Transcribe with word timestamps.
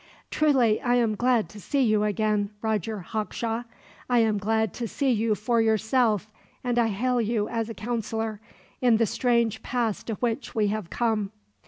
"Truly, 0.31 0.81
I 0.81 0.95
am 0.95 1.13
glad 1.13 1.47
to 1.49 1.59
see 1.61 1.83
you 1.83 2.03
again, 2.05 2.49
Roger 2.63 3.01
Hawkshaw. 3.01 3.65
I 4.09 4.17
am 4.17 4.39
glad 4.39 4.73
to 4.73 4.87
see 4.87 5.11
you 5.11 5.35
for 5.35 5.61
yourself, 5.61 6.31
and 6.63 6.79
I 6.79 6.87
hail 6.87 7.21
you 7.21 7.47
as 7.47 7.69
a 7.69 7.75
counselor, 7.75 8.41
in 8.81 8.97
the 8.97 9.05
strange 9.05 9.61
pass 9.61 10.01
to 10.05 10.15
which 10.15 10.55
we 10.55 10.69
have 10.69 10.89
come. 10.89 11.31